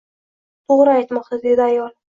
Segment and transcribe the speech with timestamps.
[0.73, 1.99] —To‘g‘ri aytmoqda!— dedi ayol.